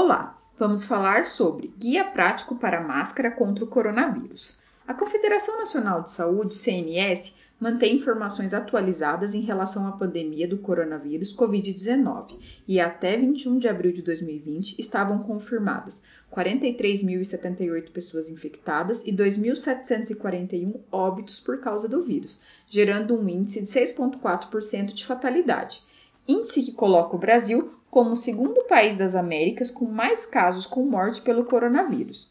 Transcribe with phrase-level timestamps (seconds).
[0.00, 4.60] Olá, vamos falar sobre Guia Prático para Máscara contra o Coronavírus.
[4.86, 11.34] A Confederação Nacional de Saúde, CNS, mantém informações atualizadas em relação à pandemia do coronavírus
[11.34, 12.36] Covid-19
[12.68, 16.00] e até 21 de abril de 2020 estavam confirmadas
[16.32, 22.38] 43.078 pessoas infectadas e 2.741 óbitos por causa do vírus,
[22.70, 25.80] gerando um índice de 6,4% de fatalidade.
[26.28, 30.84] Índice que coloca o Brasil como o segundo país das Américas com mais casos com
[30.84, 32.30] morte pelo coronavírus.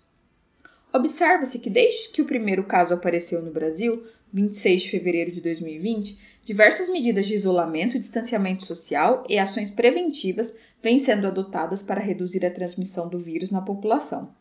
[0.93, 6.19] Observa-se que desde que o primeiro caso apareceu no Brasil, 26 de fevereiro de 2020,
[6.43, 12.51] diversas medidas de isolamento distanciamento social e ações preventivas vêm sendo adotadas para reduzir a
[12.51, 14.33] transmissão do vírus na população.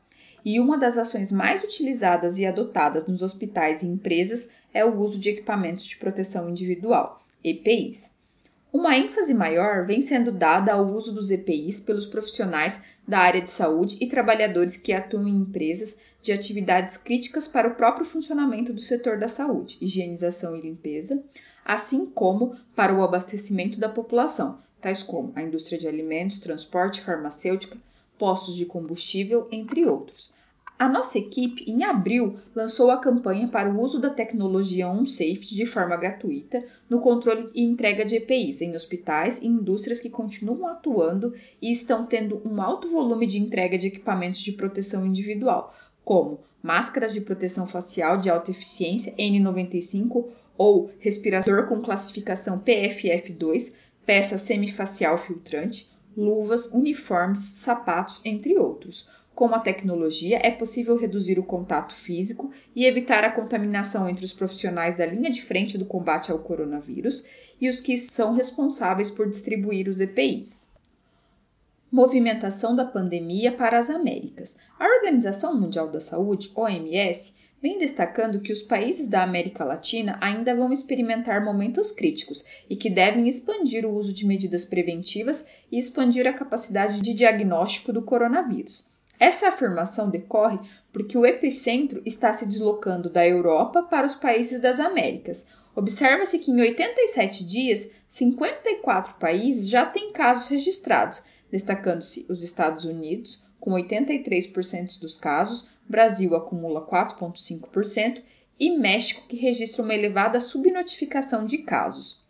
[0.45, 5.19] E uma das ações mais utilizadas e adotadas nos hospitais e empresas é o uso
[5.19, 8.16] de equipamentos de proteção individual, EPIs.
[8.79, 13.49] Uma ênfase maior vem sendo dada ao uso dos EPIs pelos profissionais da área de
[13.49, 18.81] saúde e trabalhadores que atuam em empresas de atividades críticas para o próprio funcionamento do
[18.83, 21.25] setor da saúde, higienização e limpeza,
[21.65, 27.79] assim como para o abastecimento da população, tais como a indústria de alimentos, transporte, farmacêutica,
[28.19, 30.35] postos de combustível, entre outros.
[30.79, 35.65] A nossa equipe, em abril, lançou a campanha para o uso da tecnologia OnSafety de
[35.65, 41.33] forma gratuita no controle e entrega de EPIs em hospitais e indústrias que continuam atuando
[41.63, 47.15] e estão tendo um alto volume de entrega de equipamentos de proteção individual, como máscaras
[47.15, 50.27] de proteção facial de alta eficiência N95
[50.59, 59.09] ou respirador com classificação PFF2, peça semifacial filtrante, luvas, uniformes, sapatos, entre outros.
[59.37, 64.33] Com a tecnologia, é possível reduzir o contato físico e evitar a contaminação entre os
[64.33, 67.23] profissionais da linha de frente do combate ao coronavírus
[67.61, 70.67] e os que são responsáveis por distribuir os EPIs.
[71.93, 74.57] Movimentação da pandemia para as Américas.
[74.81, 80.55] A Organização Mundial da Saúde, OMS, vem destacando que os países da América Latina ainda
[80.55, 86.27] vão experimentar momentos críticos e que devem expandir o uso de medidas preventivas e expandir
[86.27, 88.96] a capacidade de diagnóstico do coronavírus.
[89.19, 90.59] Essa afirmação decorre
[90.93, 95.47] porque o epicentro está se deslocando da Europa para os países das Américas.
[95.75, 103.45] Observa-se que em 87 dias, 54 países já têm casos registrados, destacando-se os Estados Unidos,
[103.61, 108.23] com 83% dos casos, Brasil acumula 4,5%
[108.59, 112.26] e México, que registra uma elevada subnotificação de casos.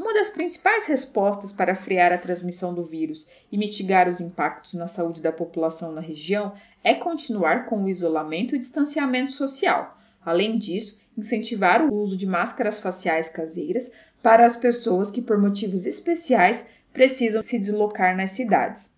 [0.00, 4.88] Uma das principais respostas para frear a transmissão do vírus e mitigar os impactos na
[4.88, 10.00] saúde da população na região é continuar com o isolamento e distanciamento social.
[10.24, 15.84] Além disso, incentivar o uso de máscaras faciais caseiras para as pessoas que, por motivos
[15.84, 18.94] especiais, precisam se deslocar nas cidades.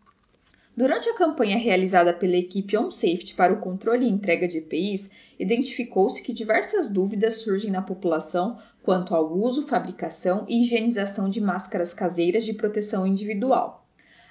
[0.75, 6.23] Durante a campanha realizada pela equipe OnSafety para o controle e entrega de EPIs, identificou-se
[6.23, 12.43] que diversas dúvidas surgem na população quanto ao uso, fabricação e higienização de máscaras caseiras
[12.47, 13.87] de proteção individual.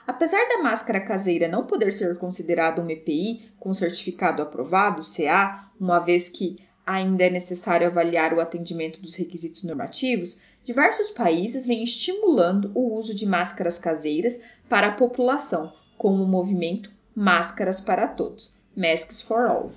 [0.07, 5.99] Apesar da máscara caseira não poder ser considerada uma EPI com certificado aprovado, CA, uma
[5.99, 12.71] vez que ainda é necessário avaliar o atendimento dos requisitos normativos, diversos países vêm estimulando
[12.73, 19.21] o uso de máscaras caseiras para a população com o movimento Máscaras para Todos, Masks
[19.21, 19.71] for All.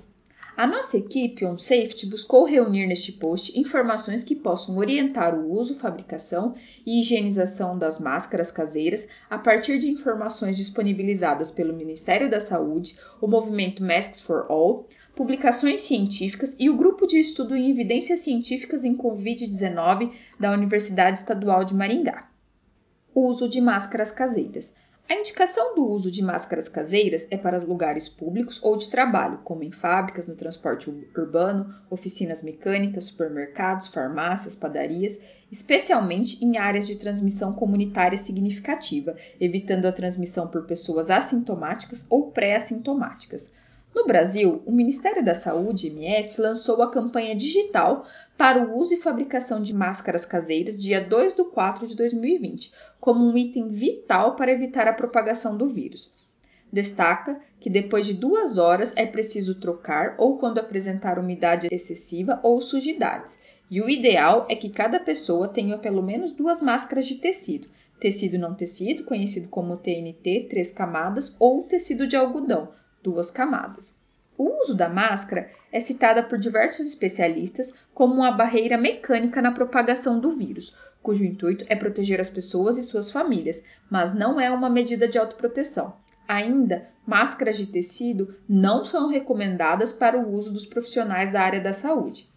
[0.57, 5.75] A nossa equipe On Safety buscou reunir neste post informações que possam orientar o uso,
[5.75, 12.97] fabricação e higienização das máscaras caseiras a partir de informações disponibilizadas pelo Ministério da Saúde,
[13.21, 18.83] o movimento Masks for All, publicações científicas e o grupo de estudo em evidências científicas
[18.83, 22.27] em Covid-19 da Universidade Estadual de Maringá.
[23.13, 24.75] Uso de máscaras caseiras.
[25.07, 29.61] A indicação do uso de máscaras caseiras é para lugares públicos ou de trabalho, como
[29.61, 35.19] em fábricas, no transporte urbano, oficinas mecânicas, supermercados, farmácias, padarias,
[35.51, 43.53] especialmente em áreas de transmissão comunitária significativa, evitando a transmissão por pessoas assintomáticas ou pré-assintomáticas.
[43.95, 48.05] No Brasil, o Ministério da Saúde, MS, lançou a campanha digital
[48.37, 53.25] para o uso e fabricação de máscaras caseiras dia 2 de 4 de 2020, como
[53.25, 56.13] um item vital para evitar a propagação do vírus.
[56.69, 62.59] Destaca que depois de duas horas é preciso trocar ou quando apresentar umidade excessiva ou
[62.59, 63.39] sujidades,
[63.71, 68.37] e o ideal é que cada pessoa tenha pelo menos duas máscaras de tecido, tecido
[68.37, 72.73] não tecido, conhecido como TNT, três camadas, ou tecido de algodão,
[73.05, 73.99] duas camadas.
[74.35, 80.19] O uso da máscara é citada por diversos especialistas como uma barreira mecânica na propagação
[80.19, 84.71] do vírus, cujo intuito é proteger as pessoas e suas famílias, mas não é uma
[84.71, 85.95] medida de autoproteção.
[86.27, 91.71] Ainda, máscaras de tecido não são recomendadas para o uso dos profissionais da área da
[91.71, 92.27] saúde.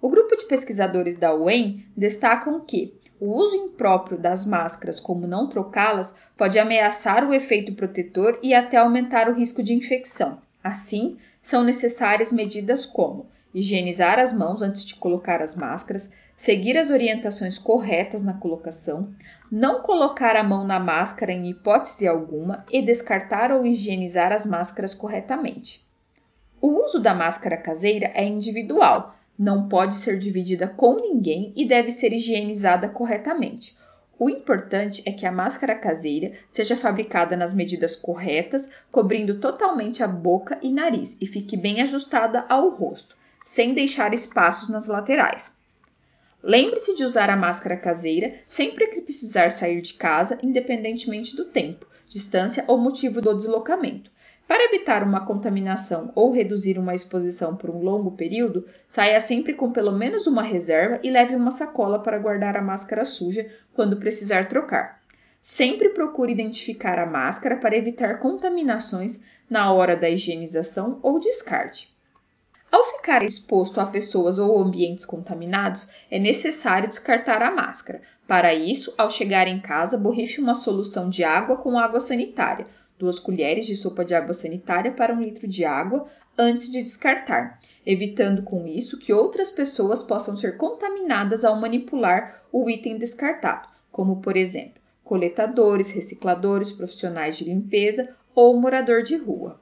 [0.00, 5.48] O grupo de pesquisadores da UEM destacam que o uso impróprio das máscaras, como não
[5.48, 10.42] trocá-las, pode ameaçar o efeito protetor e até aumentar o risco de infecção.
[10.62, 16.90] Assim, são necessárias medidas como higienizar as mãos antes de colocar as máscaras, seguir as
[16.90, 19.08] orientações corretas na colocação,
[19.50, 24.94] não colocar a mão na máscara em hipótese alguma e descartar ou higienizar as máscaras
[24.94, 25.82] corretamente.
[26.60, 31.90] O uso da máscara caseira é individual, não pode ser dividida com ninguém e deve
[31.90, 33.76] ser higienizada corretamente.
[34.18, 40.08] O importante é que a máscara caseira seja fabricada nas medidas corretas, cobrindo totalmente a
[40.08, 45.56] boca e nariz e fique bem ajustada ao rosto, sem deixar espaços nas laterais.
[46.42, 51.86] Lembre-se de usar a máscara caseira sempre que precisar sair de casa, independentemente do tempo,
[52.06, 54.10] distância ou motivo do deslocamento.
[54.46, 59.72] Para evitar uma contaminação ou reduzir uma exposição por um longo período, saia sempre com
[59.72, 64.48] pelo menos uma reserva e leve uma sacola para guardar a máscara suja quando precisar
[64.48, 65.00] trocar.
[65.40, 71.94] Sempre procure identificar a máscara para evitar contaminações na hora da higienização ou descarte.
[72.70, 78.02] Ao ficar exposto a pessoas ou ambientes contaminados, é necessário descartar a máscara.
[78.26, 82.66] Para isso, ao chegar em casa, borrife uma solução de água com água sanitária,
[82.98, 86.06] duas colheres de sopa de água sanitária para um litro de água
[86.36, 92.68] antes de descartar, evitando com isso que outras pessoas possam ser contaminadas ao manipular o
[92.68, 99.60] item descartado, como por exemplo, coletadores, recicladores, profissionais de limpeza ou morador de rua.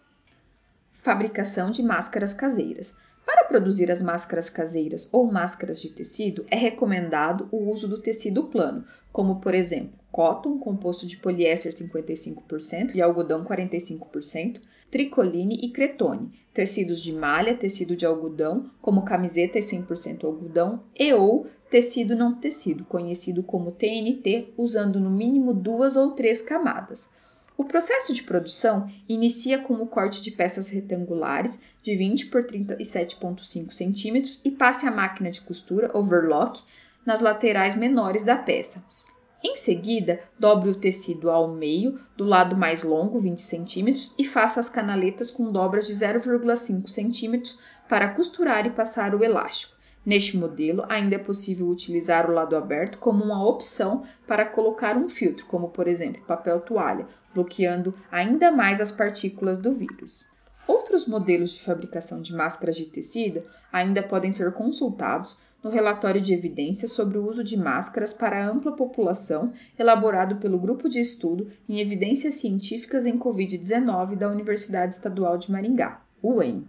[0.92, 2.96] Fabricação de máscaras caseiras.
[3.24, 8.44] Para produzir as máscaras caseiras ou máscaras de tecido, é recomendado o uso do tecido
[8.44, 14.60] plano, como por exemplo, cotton, composto de poliéster 55% e algodão 45%,
[14.90, 21.14] tricoline e cretone, tecidos de malha, tecido de algodão, como camiseta e 100% algodão, e
[21.14, 27.10] ou tecido não tecido, conhecido como TNT, usando no mínimo duas ou três camadas.
[27.56, 33.68] O processo de produção inicia com o corte de peças retangulares de 20 por 37,5
[33.70, 36.62] cm e passe a máquina de costura overlock
[37.04, 38.84] nas laterais menores da peça.
[39.44, 44.60] Em seguida, dobre o tecido ao meio, do lado mais longo, 20 cm, e faça
[44.60, 47.58] as canaletas com dobras de 0,5 cm
[47.88, 49.74] para costurar e passar o elástico.
[50.04, 55.06] Neste modelo, ainda é possível utilizar o lado aberto como uma opção para colocar um
[55.06, 60.24] filtro, como por exemplo papel toalha, bloqueando ainda mais as partículas do vírus.
[60.66, 66.34] Outros modelos de fabricação de máscaras de tecido ainda podem ser consultados no relatório de
[66.34, 71.80] evidências sobre o uso de máscaras para ampla população, elaborado pelo Grupo de Estudo em
[71.80, 76.64] Evidências Científicas em Covid-19 da Universidade Estadual de Maringá, UEM.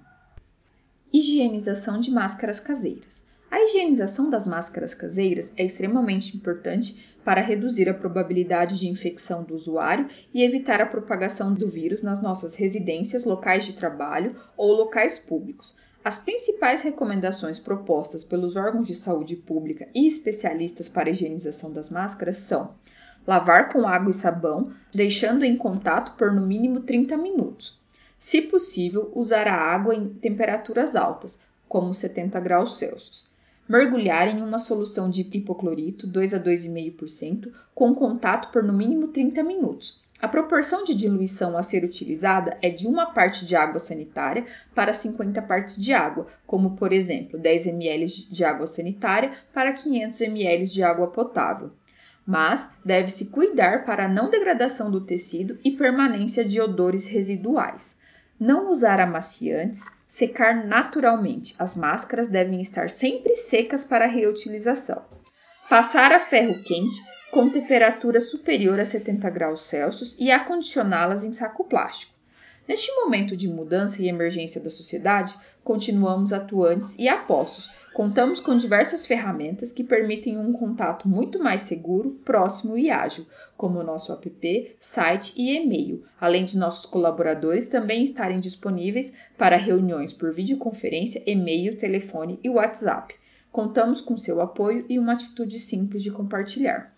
[1.16, 3.24] Higienização de máscaras caseiras.
[3.52, 9.54] A higienização das máscaras caseiras é extremamente importante para reduzir a probabilidade de infecção do
[9.54, 15.20] usuário e evitar a propagação do vírus nas nossas residências, locais de trabalho ou locais
[15.20, 15.78] públicos.
[16.04, 21.92] As principais recomendações propostas pelos órgãos de saúde pública e especialistas para a higienização das
[21.92, 22.74] máscaras são:
[23.28, 27.83] lavar com água e sabão, deixando em contato por no mínimo 30 minutos
[28.24, 33.30] se possível, usar a água em temperaturas altas, como 70 graus Celsius.
[33.68, 39.44] Mergulhar em uma solução de hipoclorito 2 a 2,5% com contato por no mínimo 30
[39.44, 40.02] minutos.
[40.22, 44.94] A proporção de diluição a ser utilizada é de uma parte de água sanitária para
[44.94, 50.66] 50 partes de água, como por exemplo 10 ml de água sanitária para 500 ml
[50.66, 51.72] de água potável.
[52.26, 58.02] Mas deve-se cuidar para a não degradação do tecido e permanência de odores residuais.
[58.46, 61.56] Não usar amaciantes, secar naturalmente.
[61.58, 65.02] As máscaras devem estar sempre secas para reutilização.
[65.70, 71.64] Passar a ferro quente com temperatura superior a 70 graus Celsius e acondicioná-las em saco
[71.64, 72.12] plástico.
[72.68, 79.06] Neste momento de mudança e emergência da sociedade, continuamos atuantes e apostos Contamos com diversas
[79.06, 84.76] ferramentas que permitem um contato muito mais seguro, próximo e ágil, como o nosso app,
[84.80, 91.78] site e e-mail, além de nossos colaboradores também estarem disponíveis para reuniões por videoconferência, e-mail,
[91.78, 93.14] telefone e WhatsApp.
[93.52, 96.94] Contamos com seu apoio e uma atitude simples de compartilhar.